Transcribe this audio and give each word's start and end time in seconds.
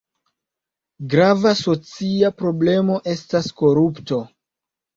Grava 1.15 1.51
socia 1.59 2.33
problemo 2.41 2.99
estas 3.15 3.53
korupto. 3.63 4.23